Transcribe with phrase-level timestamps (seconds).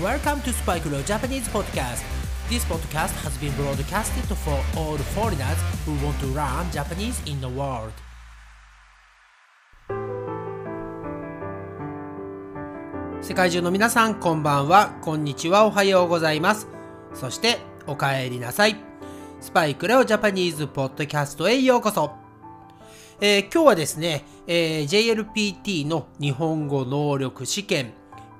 [0.00, 2.02] Welcome to Spike Leo Japanese Podcast.
[2.48, 7.48] This podcast has been broadcasted for all foreigners who want to learn Japanese in the
[7.48, 7.92] world.
[13.20, 16.68] 世界中の皆さん、こんばんは、こんにちは、おはようございます。
[17.12, 18.76] そして、おかえりなさい。
[19.40, 22.12] スパイクレオジャパニーズポッドキャストへようこそ。
[23.20, 25.24] えー今日はですね、えー
[25.62, 27.92] JLPT の日本語能力試験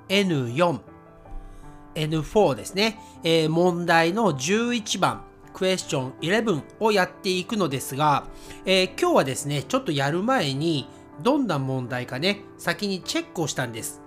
[0.09, 0.92] N4、
[1.95, 8.25] N4 ですね、えー問題の11番、クエスチョン11をやっていくのですが、
[8.65, 10.87] えー今日はですね、ちょっとやる前に、
[11.21, 14.01] どんな問題かね、先にチェックをしたんです。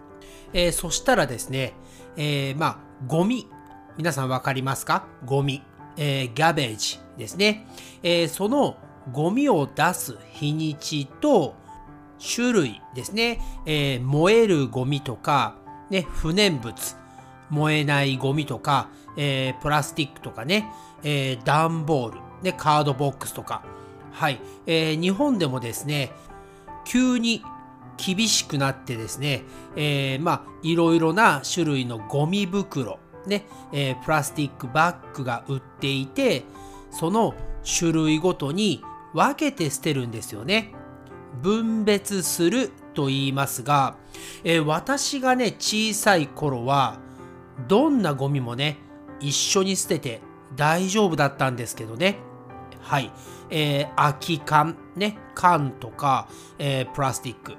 [0.53, 1.75] えーそしたらですね、
[2.17, 3.47] えーまあ、ゴミ。
[3.97, 5.07] 皆さんわかりますか？
[5.25, 5.63] ゴミ。
[5.97, 7.67] えー、ガベージですね。
[8.03, 8.77] えーその
[9.13, 11.55] ゴミを出す日にちと
[12.35, 13.41] 種類ですね。
[13.67, 15.55] えー燃えるゴミとか、
[15.91, 16.75] ね、不燃物。
[17.51, 20.71] 燃えないゴミとか、えープラスチックとかね、
[21.03, 23.63] えー段ボール、ね、カードボックスとか。
[24.13, 24.41] はい。
[24.67, 26.13] えー日本でもですね、
[26.85, 27.43] 急に
[27.97, 29.45] 厳しくなってですね、
[29.75, 36.45] えーまあ、いろいろな種類のゴミ袋、ね、えープラスチックバッグが売っていて、
[36.91, 37.35] その
[37.79, 40.73] 種類ごとに分けて捨てるんですよね。
[41.43, 43.97] 分別すると言いますが、
[44.45, 46.99] えー私がね、小さい頃は、
[47.69, 48.79] どんなゴミもね、
[49.21, 50.21] 一緒に捨てて
[50.55, 52.19] 大丈夫だったんですけどね。
[52.81, 53.13] はい。
[53.51, 57.55] えー空き缶、ね、缶とか、えープラスチック、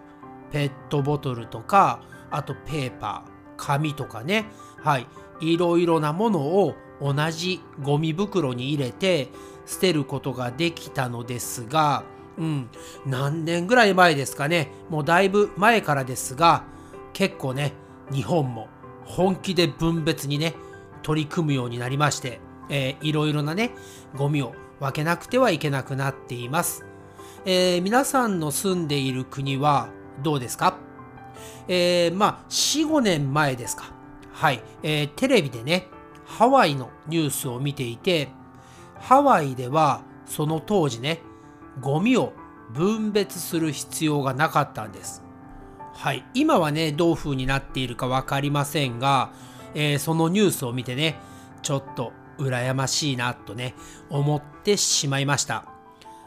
[0.52, 4.45] ペットボトルとか、あとペーパー、紙とかね、
[4.84, 5.08] はい。
[5.39, 9.30] いろいろなものを同じゴミ袋に入れて
[9.66, 12.04] 捨てることができたのですが、
[12.38, 12.70] うん、
[13.06, 16.64] 何年ぐらい前ですかね、もうだいぶ前からですが、
[17.14, 17.73] 結構ね、
[18.11, 18.67] 日本も
[19.08, 20.54] 本気で分別にね、
[21.02, 23.72] 取り組むようになりまして、えーいろいろなね、
[24.16, 26.86] ゴミを分けなくてはいけなくなっています。
[27.46, 29.90] えー皆さんの住んでいる国は
[30.22, 30.78] どうですか？
[31.67, 33.92] えーまあ、4、5年前ですか。
[34.34, 35.88] はい、えーテレビでね、
[36.26, 38.30] ハワイのニュースを見ていて、
[39.00, 41.22] ハワイではその当時ね、
[41.80, 42.34] ゴミを
[42.73, 45.23] 分別する必要がなかったんです。
[45.98, 49.32] はい、今はね、どう風になっているかわかりませんが、
[49.74, 51.16] えーそのニュースを見てね、
[51.64, 53.74] ちょっと羨ましいなとね、
[54.12, 55.66] 思ってしまいました。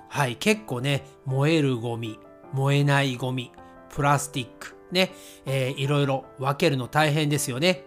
[0.08, 2.18] はい、結構ね、燃えるゴミ、
[2.52, 3.52] 燃えないゴミ、
[3.90, 5.12] プラスチック、ね、
[5.46, 7.84] えーいろいろ分けるの大変ですよね。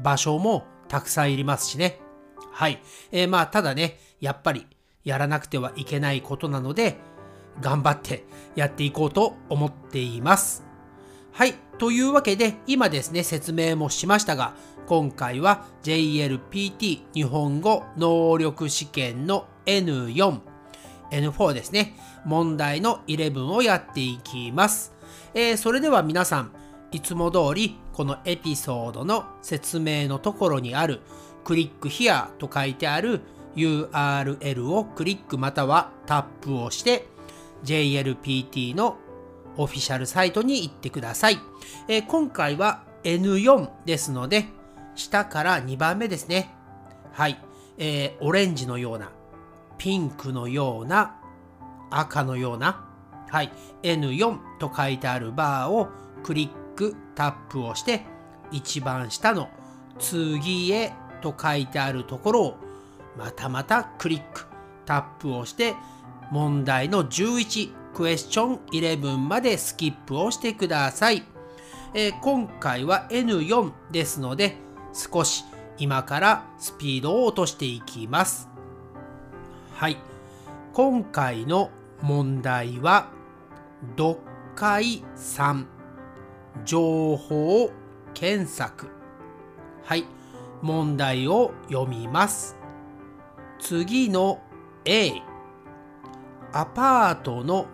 [0.00, 2.00] 場所もたくさんいりますしね。
[2.52, 2.80] はい。
[3.12, 4.66] えーまあ、ただね、やっぱり
[5.04, 6.96] やらなくてはいけないことなので、
[7.60, 8.24] 頑張って
[8.56, 10.67] やっていこうと思っています。
[11.38, 11.54] はい。
[11.78, 14.54] というわけで、今ですね、説明もしましたが、
[14.88, 20.40] 今回は JLPT 日本語能力試験の N4、
[21.12, 21.94] N4 ですね、
[22.24, 24.92] 問題の11をやっていきます。
[25.32, 26.50] えーそれでは皆さん、
[26.90, 31.02] いつも通りこのエピソードの説明のところにある
[31.44, 33.20] クリック here と書いてある
[33.54, 37.06] URL をクリックまたはタップをして
[37.62, 38.98] JLPT の
[39.58, 41.38] オフィシャルサイトに行ってください。
[41.88, 44.46] えー今回は N4 ですので、
[44.94, 46.54] 下から2番目ですね。
[47.12, 47.42] はい。
[47.76, 49.10] えーオレンジのような、
[49.76, 51.16] ピンクのような、
[51.90, 52.88] 赤のような、
[53.30, 53.52] はい。
[53.82, 55.88] N4 と書いてあるバーを
[56.22, 58.04] クリック、タップをして、
[58.50, 59.48] 一番下の
[59.98, 62.56] 次へと書いてあるところを、
[63.16, 64.46] またまたクリック、
[64.86, 65.74] タップをして、
[66.30, 71.24] 問題の11、クエスチョン11までスキップをしてください。
[71.92, 74.54] えー今回は N4 ですので、
[74.92, 75.42] 少し
[75.78, 78.48] 今からスピードを落としていきます。
[79.72, 79.96] はい。
[80.74, 83.08] 今回の問題は、
[83.96, 84.20] 読
[84.54, 85.66] 解3、
[86.64, 87.72] 情報
[88.14, 88.86] 検索。
[89.82, 90.04] はい。
[90.62, 92.56] 問題を読みます。
[93.58, 94.40] 次の
[94.84, 95.14] A。
[96.52, 97.66] アパートの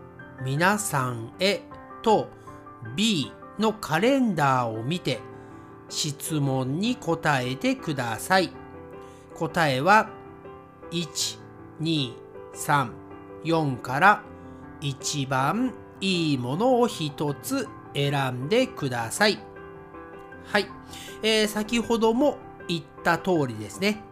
[0.43, 1.63] 皆さんへ
[2.03, 2.29] と
[2.97, 5.21] B のカレンダーを見て
[5.89, 8.51] 質問に答えてください。
[9.35, 10.11] 答えは
[10.91, 11.39] 1、
[11.81, 12.15] 2、
[12.55, 12.91] 3、
[13.45, 14.23] 4から
[14.81, 19.39] 一番いいものを一つ選んでください。
[20.45, 20.67] はい。
[21.23, 22.39] えー先ほども
[22.69, 24.03] 言った通りですね。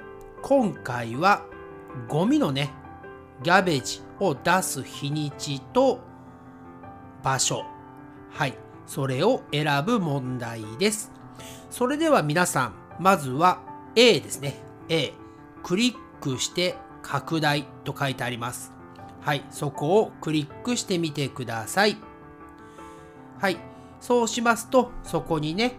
[0.41, 1.45] 今回は
[2.09, 2.71] ゴミのね、
[3.43, 6.01] ギャベージを出す日にちと
[7.23, 7.65] 場所。
[8.31, 8.55] はい。
[8.87, 11.11] それを選ぶ問題です。
[11.71, 13.61] それでは皆さん、まずは
[13.97, 14.57] A ですね。
[14.89, 15.13] A。
[15.63, 18.73] クリックして拡大と書いてあります。
[19.21, 21.97] はい、そこをクリックしてみてください。
[23.39, 23.59] はい、
[24.01, 25.79] そうしますと、そこにね、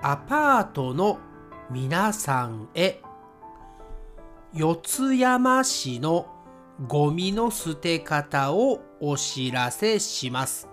[0.00, 1.18] アパートの
[1.70, 3.00] 皆さんへ、
[4.52, 6.26] 四ツ山市の
[6.80, 10.68] ゴミの捨て方をお知らせします。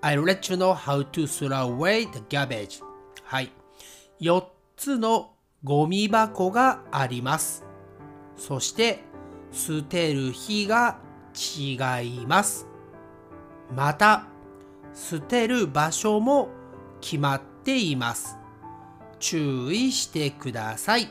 [0.00, 2.82] I'll let you know how to throw away the garbage.
[3.22, 3.52] はい。
[4.20, 4.44] 4
[4.76, 5.32] つの
[5.62, 7.64] ゴミ箱があります。
[8.36, 9.04] そして、
[9.52, 10.98] 捨てる日が
[11.34, 11.76] 違
[12.22, 12.66] います。
[13.76, 14.26] また、
[14.94, 16.48] 捨てる場所も
[17.00, 18.38] 決まっています。
[19.20, 21.08] 注意してください。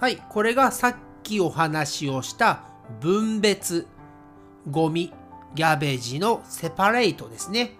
[0.00, 2.62] はい、これがさっきお話をした
[3.00, 3.86] 分別、
[4.70, 5.12] ゴミ、
[5.54, 7.72] ギャベージのセパレートですね。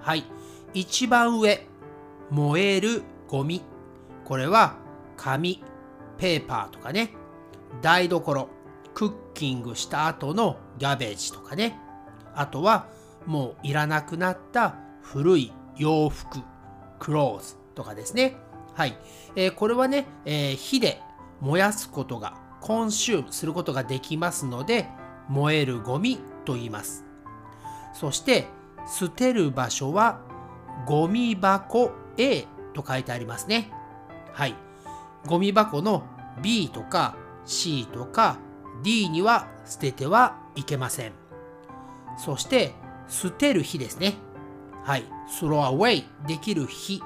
[0.00, 0.24] はい。
[0.72, 1.66] 一番上、
[2.30, 3.62] 燃えるゴミ。
[4.24, 4.76] これは
[5.16, 5.62] 紙、
[6.18, 7.10] ペーパーとかね。
[7.82, 8.48] 台所、
[8.94, 11.78] クッキングした後のギャベージとかね。
[12.34, 12.88] あとは
[13.26, 16.40] もういらなくなった古い洋服、
[16.98, 18.36] クローズとかですね。
[18.74, 18.96] はい。
[19.36, 21.00] えー、これはね、えー、火で
[21.40, 24.88] 燃やすことがコンシュームすることができますので、
[25.28, 27.04] 燃えるゴミと言います。
[27.92, 28.46] そして、
[28.88, 30.22] 捨てる場所は、
[30.86, 33.70] ゴミ箱 A と書いてありますね。
[34.32, 34.54] はい。
[35.26, 36.04] ゴミ箱の
[36.42, 38.38] B とか C とか
[38.82, 41.12] D には捨ててはいけません。
[42.16, 42.72] そして、
[43.08, 44.14] 捨てる日ですね。
[44.84, 45.04] はい。
[45.28, 47.02] スローアウェイできる日。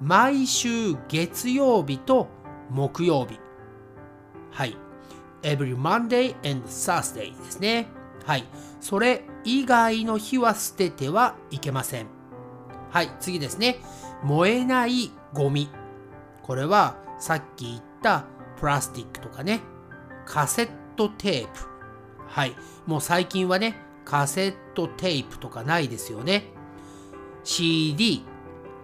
[0.00, 2.26] 毎週月曜日と
[2.70, 3.45] 木曜日。
[4.56, 4.74] はい。
[5.42, 7.88] every Monday and Thursday ですね。
[8.24, 8.44] はい。
[8.80, 12.06] それ以外の日は捨ててはいけません。
[12.90, 13.10] はい。
[13.20, 13.80] 次ですね。
[14.24, 15.68] 燃えないゴミ。
[16.42, 18.24] これはさっき言った
[18.58, 19.60] プラスティックとかね。
[20.24, 21.50] カセットテープ。
[22.26, 22.56] はい。
[22.86, 23.76] もう最近はね、
[24.06, 26.44] カセットテープとかないですよね。
[27.44, 28.24] CD。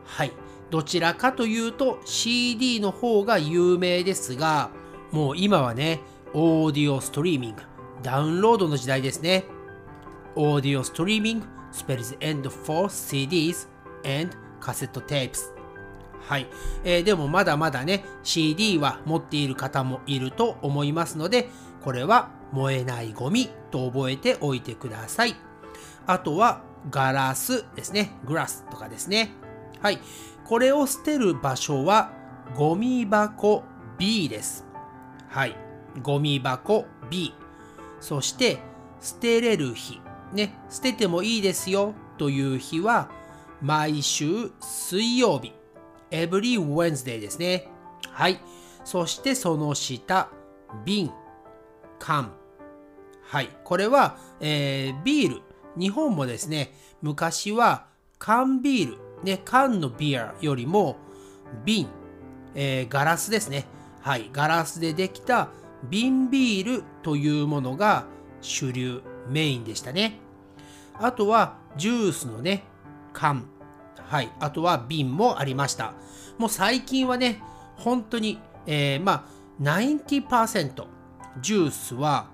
[0.04, 0.32] はい。
[0.68, 4.70] どちらかというと CD の方が有名ですが、
[5.12, 6.00] もう今はね、
[6.32, 7.62] オーディオストリーミング、
[8.02, 9.44] ダウンロードの時代ですね。
[10.34, 13.68] オーディオストリーミング spells end for CDs
[14.04, 15.52] and cassette tapes。
[16.20, 16.46] はい、
[16.84, 17.02] えー。
[17.02, 21.50] でもまだまだね、CD は持っている方もいると思いますので、
[21.82, 25.36] これは燃えないゴミと覚えておいてください。
[26.06, 28.12] あとはガラスですね。
[28.24, 29.32] グラスとかですね。
[29.82, 29.98] はい。
[30.44, 32.12] これを捨てる場所は
[32.56, 33.64] ゴミ箱
[33.98, 34.71] B です。
[35.32, 35.56] はい。
[36.02, 37.32] ゴミ箱 B。
[38.00, 38.58] そして、
[39.00, 39.98] 捨てれる日。
[40.34, 43.10] ね、捨ててもいいですよという日は、
[43.62, 45.54] 毎週水曜日。
[46.10, 47.66] every Wednesday ですね。
[48.10, 48.42] はい。
[48.84, 50.28] そしてその下、
[50.84, 51.10] 瓶、
[51.98, 52.34] 缶。
[53.22, 53.48] はい。
[53.64, 55.42] これは、えー、ビール。
[55.78, 57.86] 日本もですね、昔は
[58.18, 60.98] 缶ビール、ね、缶のビアよりも
[61.64, 61.88] 瓶、
[62.54, 63.64] えー、ガラスですね。
[64.02, 65.48] はい、ガラスでできた
[65.88, 68.06] 瓶ビールというものが
[68.40, 70.18] 主流、メインでしたね。
[70.94, 72.64] あとはジュースのね、
[73.12, 73.46] 缶。
[73.96, 75.94] はい、あとは瓶もありました。
[76.36, 77.40] もう最近はね、
[77.76, 80.84] 本当に、えー、まあ、90%
[81.40, 82.28] ジュースは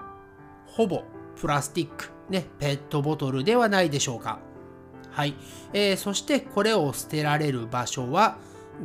[0.67, 1.03] ほぼ
[1.37, 4.39] プラスティック、ね、ペットボトルではないでしょうか。
[5.11, 5.35] はい。
[5.75, 8.39] えー、そしてこれを捨てられる場所は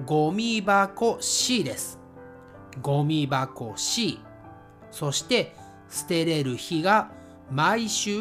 [0.05, 2.02] ゴミ箱 C です。
[2.81, 4.19] ゴミ箱 C。
[4.91, 5.55] そして
[5.89, 7.11] 捨てれる日が
[7.51, 8.19] 毎週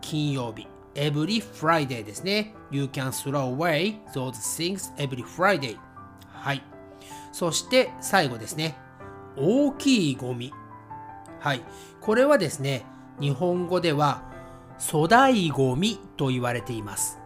[0.00, 0.66] 金曜日。
[0.94, 2.54] every Friday ですね。
[2.70, 5.76] You can throw away those things every Friday.
[6.28, 6.62] はい。
[7.32, 8.76] そして最後ですね。
[9.36, 10.52] 大きいゴミ。
[11.38, 11.62] はい。
[12.00, 12.84] これはですね、
[13.20, 14.22] 日本語では
[14.78, 17.18] 粗大ゴミと言われています。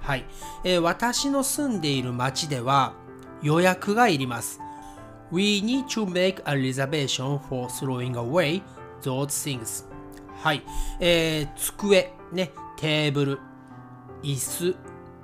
[0.00, 0.24] はい。
[0.64, 2.94] えー、私の住んでいる町では
[3.42, 4.60] 予約がいります。
[5.32, 8.62] We need to make a reservation for throwing away
[9.02, 9.86] those things.
[10.42, 10.62] はい。
[10.98, 13.38] えー、机、ね、テーブル、
[14.22, 14.76] 椅子、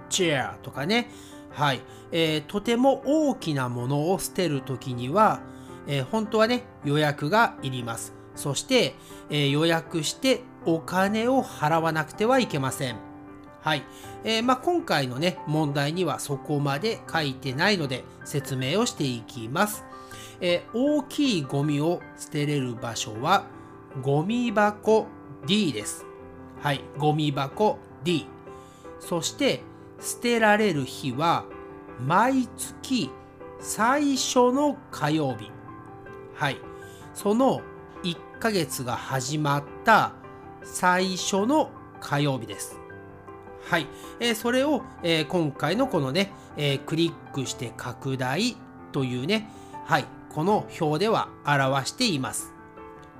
[0.09, 1.11] チェアとかね。
[1.51, 1.81] はい。
[2.13, 5.41] えー、とても大きなものを捨てるときには、
[5.87, 8.13] えー、本当はね、予約がいります。
[8.35, 8.95] そして、
[9.31, 12.97] えー、予約してお金を払わなくてはいけません。
[13.63, 13.83] はい。
[14.23, 19.85] えー、まあ、今回のね、問題にはそこまで書いてないので説明をしていきます。
[20.41, 23.47] えー、大きいゴミを捨てれる場所は
[24.03, 25.07] ゴミ箱
[25.47, 26.05] D です。
[26.61, 28.27] はい、ゴミ箱 D。
[29.01, 29.63] そして
[30.01, 31.45] 捨てられる日は
[32.01, 33.11] 毎月
[33.61, 35.51] 最初の火曜日。
[36.35, 36.59] はい。
[37.15, 37.63] その
[38.03, 40.13] 1ヶ月が始まった
[40.63, 42.79] 最初の火曜日です。
[43.69, 43.87] はい。
[44.21, 48.57] えー、それを、えー、今回のこのね、えー、クリックして拡大
[48.93, 49.49] というね、
[49.87, 50.05] はい。
[50.37, 52.53] この表では表しています。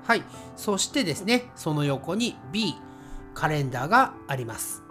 [0.05, 0.23] はい。
[0.55, 2.75] そしてですね、その横に B、
[3.33, 4.83] カレンダーがあります。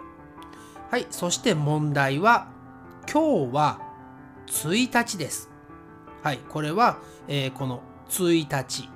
[0.91, 1.07] はい。
[1.09, 2.49] そして問題は、
[3.09, 3.79] 今日は
[4.47, 5.49] 1日です。
[6.21, 6.39] はい。
[6.49, 6.97] これは、
[7.29, 8.89] えー、この1日、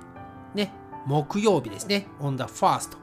[0.54, 0.70] ね、
[1.06, 2.08] 木曜日ですね。
[2.20, 2.98] on the first,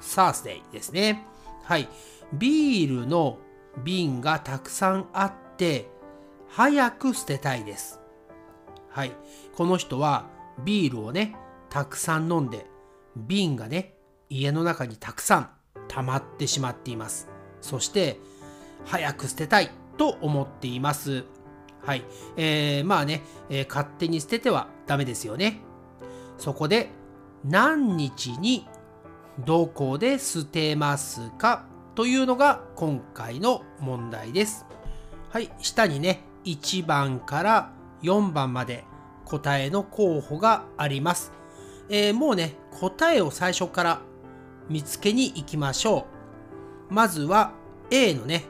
[0.00, 1.26] Thursday ですね。
[1.64, 1.90] はい。
[2.32, 3.36] ビールの
[3.84, 5.90] 瓶がたくさんあって、
[6.48, 7.97] 早く捨てたいです。
[8.98, 9.12] はい。
[9.54, 10.26] この人は
[10.64, 11.36] ビールをね、
[11.70, 12.66] たくさん飲んで、
[13.14, 13.94] 瓶がね、
[14.28, 15.50] 家の中にたくさん
[15.86, 17.28] 溜まってしまっています。
[17.60, 18.18] そして、
[18.86, 21.22] 早く捨てたいと思っています。
[21.86, 22.02] はい。
[22.36, 25.60] えー、まあね、えー、勝手に捨ててはダメですよね。
[26.36, 26.90] そこで、
[27.44, 28.66] 何日に
[29.46, 31.66] どこで捨てますか？
[31.94, 34.66] というのが今回の問題です。
[35.30, 35.52] はい。
[35.60, 38.84] 下にね、1番から4番まで
[39.24, 41.32] 答えの候補があります。
[41.88, 44.00] えー、もうね、答えを最初から
[44.68, 46.06] 見つけに行きましょ
[46.90, 46.94] う。
[46.94, 47.52] まずは
[47.90, 48.44] A のね、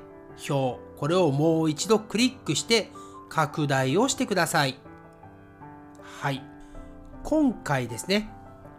[0.48, 0.78] 表。
[0.98, 2.90] これをもう一度クリックして
[3.28, 4.78] 拡大をしてください。
[6.02, 6.42] はい。
[7.22, 8.30] 今回ですね、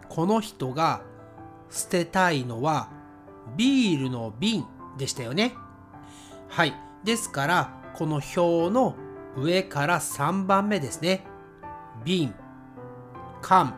[0.10, 1.02] この人が
[1.70, 2.90] 捨てたいのは
[3.56, 4.66] ビールの瓶
[4.98, 5.54] でしたよね。
[6.50, 6.74] はい。
[7.06, 8.96] ですから、この表の
[9.36, 11.26] 上から3番目ですね。
[12.04, 12.34] 瓶、
[13.42, 13.76] 缶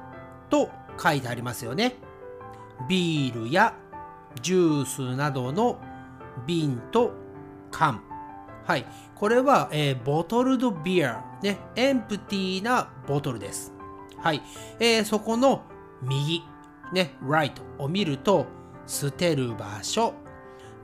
[0.50, 0.70] と
[1.02, 1.96] 書いてありますよね。
[2.88, 3.76] ビールや
[4.42, 5.80] ジュースなどの
[6.46, 7.12] 瓶と
[7.72, 8.04] 缶。
[8.66, 8.86] はい。
[9.16, 13.74] これは、えー、ボトルドビア、ね、エンプティーなボトルです。
[14.18, 14.42] はい。
[14.80, 15.64] えー、そこの
[16.02, 16.44] 右、
[16.94, 18.46] ね、right を見ると、
[18.88, 20.14] 捨てる場所、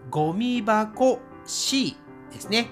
[0.09, 1.97] ゴミ箱 C
[2.31, 2.67] ですね。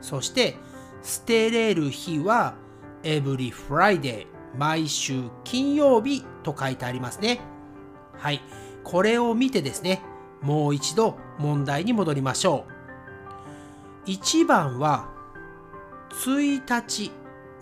[0.00, 0.56] そして、
[1.04, 2.54] 捨てれる日は
[3.02, 4.26] every Friday
[4.58, 7.40] 毎週金曜日と書いてありますね。
[8.16, 8.40] はい。
[8.82, 10.02] これを見てですね、
[10.40, 12.64] もう一度問題に戻りましょ
[14.06, 14.10] う。
[14.10, 15.08] 1番は、
[16.10, 17.10] 1日、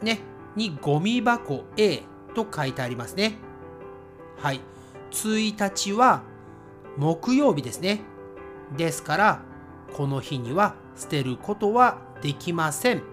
[0.02, 0.20] ね、
[0.56, 2.02] にゴミ箱 A
[2.34, 3.38] と書いてありますね。
[4.38, 4.60] はい。
[5.10, 6.22] 1日は
[6.96, 8.02] 木曜日ですね。
[8.76, 9.42] ですから、
[9.94, 13.11] この日には捨てることはできません。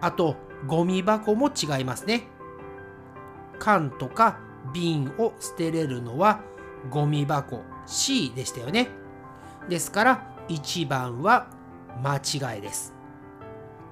[0.00, 0.36] あと、
[0.66, 2.28] ゴミ箱も違いますね。
[3.58, 4.38] 缶とか
[4.72, 6.40] 瓶を捨てれるのは
[6.90, 8.88] ゴミ箱 C でしたよね。
[9.68, 11.48] ですから1番は
[12.02, 12.94] 間違いです。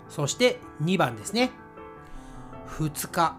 [0.09, 1.51] そして2番ですね。
[2.69, 3.37] 2日。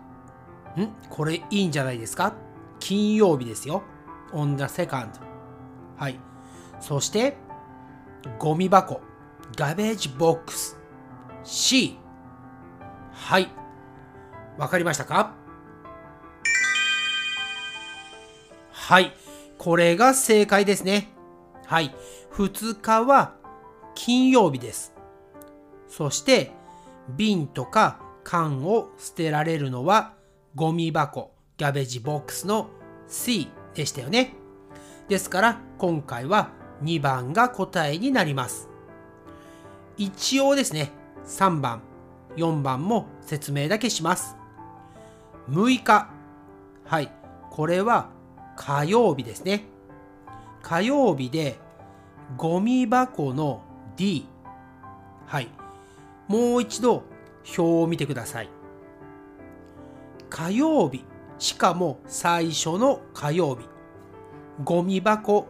[0.82, 0.90] ん？
[1.10, 2.34] これいいんじゃないですか？
[2.80, 3.84] 金曜日ですよ。
[4.34, 5.10] on the second。
[5.98, 6.20] はい。
[6.80, 7.38] そして、
[8.38, 9.02] ゴミ箱。
[9.56, 10.78] ガベージボックス。
[11.44, 11.98] C。
[13.20, 13.50] はい。
[14.58, 15.34] わかりましたか？
[18.72, 19.12] はい。
[19.58, 21.10] これが正解ですね。
[21.66, 21.94] はい。
[22.34, 23.36] 2日は
[23.96, 24.94] 金曜日です。
[25.90, 26.52] そして、
[27.10, 30.14] 瓶とか缶を捨てられるのは
[30.56, 32.70] ゴミ箱、ギャベージボックスの
[33.08, 34.36] C でしたよね。
[35.10, 36.52] ですから今回は
[36.84, 38.70] 2番が答えになります。
[39.98, 40.92] 一応ですね、
[41.26, 41.82] 3番、
[42.38, 44.38] 4番も説明だけします。
[45.50, 46.10] 6日。
[46.86, 47.12] はい。
[47.50, 48.10] これは
[48.56, 49.66] 火曜日ですね。
[50.62, 51.60] 火曜日で
[52.38, 53.62] ゴミ箱の
[53.96, 54.26] D。
[55.26, 55.50] はい。
[56.28, 57.04] もう一度
[57.58, 58.50] 表を見てください。
[60.30, 61.04] 火曜日。
[61.40, 63.68] しかも最初の火曜日。
[64.64, 65.48] ゴミ箱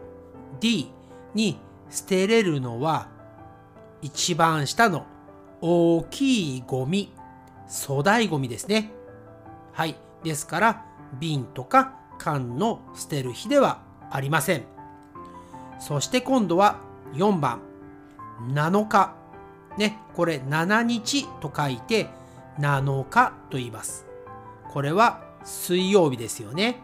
[0.60, 0.91] D
[1.34, 3.08] に捨てれるのは
[4.01, 5.06] 一番下の
[5.62, 7.14] 大きいゴミ、
[7.68, 8.92] 粗大ゴミですね。
[9.74, 9.96] はい。
[10.24, 10.86] ですから、
[11.20, 14.64] 瓶とか缶の捨てる日ではありません。
[15.80, 16.80] そして今度は
[17.14, 17.62] 4番、
[18.50, 19.16] 7日。
[19.78, 22.10] ね、これ7日と書いて
[22.60, 24.06] 7日と言います。
[24.72, 26.82] これは水曜日ですよね。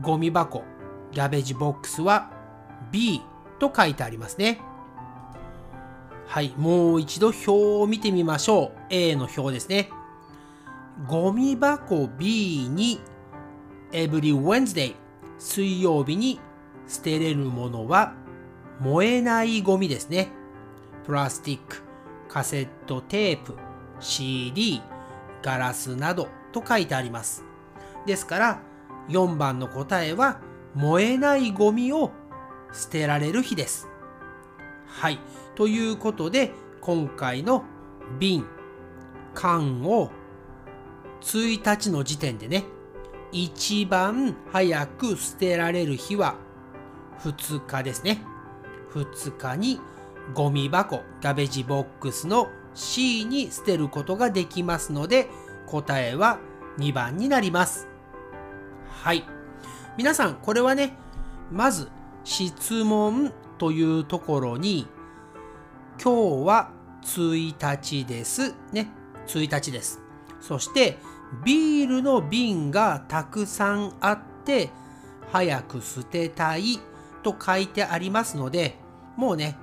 [0.00, 0.62] ゴミ箱、
[1.12, 2.30] ギャベージボックスは
[2.90, 3.22] B
[3.58, 4.60] と書いてありますね。
[6.26, 8.78] はい、もう一度表を見てみましょう。
[8.90, 9.90] A の表ですね。
[11.08, 13.00] ゴミ箱 B に
[13.92, 14.94] Every Wednesday
[15.38, 16.40] 水曜日に
[16.86, 18.14] 捨てれるものは
[18.80, 20.28] 燃えないゴミですね。
[21.04, 21.82] プラスティック、
[22.28, 23.54] カセットテープ、
[24.00, 24.82] CD、
[25.42, 27.44] ガラスなどと書いてあります。
[28.06, 28.60] ですから
[29.08, 30.40] 4番の答えは
[30.74, 32.10] 燃えないゴミを
[32.72, 33.88] 捨てられる日です。
[35.00, 35.18] はい。
[35.56, 37.64] ということで今回の
[38.20, 38.46] 瓶、
[39.34, 40.10] 缶を
[41.20, 42.64] 1日の時点でね、
[43.32, 46.36] 一番早く捨てられる日は
[47.22, 48.22] 2日ですね。
[48.92, 49.80] 2日に
[50.32, 55.28] ゴミ箱、ガベージボックスの C に捨てることができますので、
[55.66, 56.38] 答えは
[56.78, 57.88] 2番になります。
[59.02, 59.24] はい。
[59.98, 60.96] 皆さん、これはね、
[61.50, 61.88] まず
[62.22, 63.32] 質問
[63.64, 64.86] というところに、
[65.98, 68.54] 今日は1日です。
[68.72, 68.90] ね、
[69.26, 70.02] 1日です。
[70.38, 70.98] そして、
[71.46, 74.68] ビールの瓶がたくさんあって、
[75.32, 76.78] 早く捨てたい
[77.22, 78.76] と書いてありますので、
[79.16, 79.56] もうね、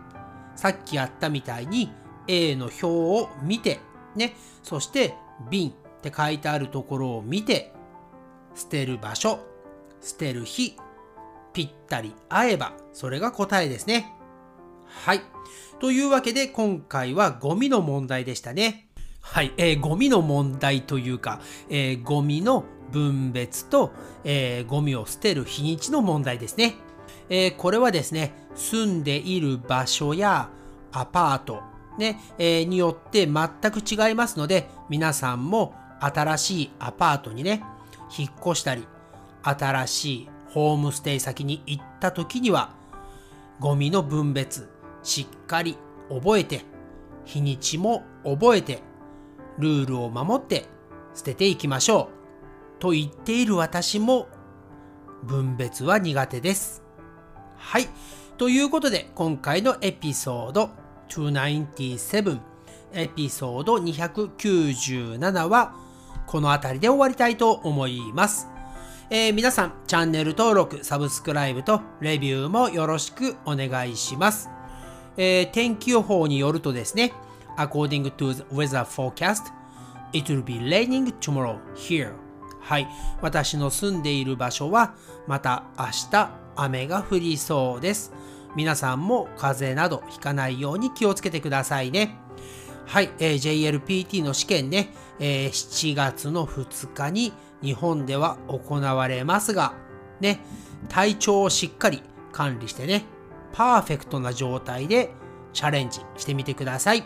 [0.56, 1.92] さっきやったみたいに
[2.28, 3.82] A の表を見て、
[4.16, 5.14] ね、そして
[5.52, 7.72] 瓶って書いてあるところを見て、
[8.56, 9.42] 捨てる場所、
[10.02, 10.76] 捨てる日、
[11.54, 14.14] ぴったり合えば、それが答えですね。
[14.86, 15.22] はい。
[15.80, 18.88] というわけで今回はゴミの問題でしたね。
[19.22, 19.54] はい。
[19.58, 23.92] えー、ゴミの問題というか、えー、ゴミの分別と、
[24.24, 26.76] えー、ゴミを捨てる日にちの問題ですね。
[27.30, 30.50] えー、これはですね、住んでいる場所や
[30.92, 31.62] アパート、
[31.98, 37.64] ね、えー、によって全く違いますので、皆さんも新しいアパートにね、
[38.18, 38.86] 引っ越したり、
[39.44, 42.74] 新しいホームステイ先に行った時には、
[43.60, 44.70] ゴミの分別、
[45.02, 45.78] しっかり
[46.10, 46.66] 覚えて、
[47.24, 48.80] 日にちも覚えて、
[49.58, 50.66] ルールを守って
[51.14, 52.10] 捨てていきましょ
[52.78, 52.82] う。
[52.82, 54.28] と言っている私も、
[55.24, 56.84] 分別は苦手です。
[57.56, 57.88] はい。
[58.38, 60.72] ということで、今回のエピソード
[61.08, 62.40] 297、
[62.94, 65.76] エピソード297は、
[66.28, 68.51] この辺りで終わりたいと思います。
[69.14, 74.50] えー、皆さん、チャンネル登録、サブスクライブとレビューもよろしくお願いします。
[75.18, 77.12] えー、天気予報によるとですね、
[77.58, 79.52] according to the weather forecast,
[80.14, 82.14] it will be raining tomorrow here.
[82.62, 82.88] はい。
[83.22, 84.96] 私の住んでいる場所は、
[85.28, 88.14] また明日雨が降りそうです。
[88.56, 92.18] 皆さんも風邪などひかないように気をつけてくださいね。
[92.86, 99.74] はい、えー、JLPT の試験ね、えー、7月の2日に日本では行われますが、
[100.20, 100.40] ね、
[100.90, 103.06] 体調をしっかり管理してね、
[103.54, 105.12] パーフェクトな状態で
[105.54, 107.04] チャレンジしてみてください。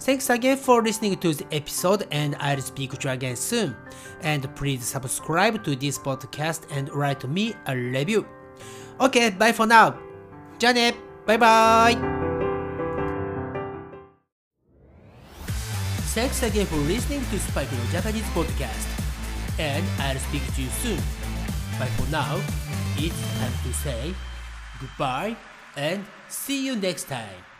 [0.00, 3.76] Thanks again for listening to the episode and I'll speak to you again soon.
[4.22, 8.24] And please subscribe to this podcast and write me a review.
[8.98, 9.94] Okay, bye for now.
[10.58, 10.94] じゃあね、
[11.26, 11.96] バイバイ
[16.14, 19.01] Thanks again for listening to Spike no Japanese podcast.
[19.58, 21.00] And I'll speak to you soon.
[21.78, 22.40] But for now,
[22.96, 24.14] it's time to say
[24.80, 25.36] goodbye
[25.76, 27.51] and see you next time.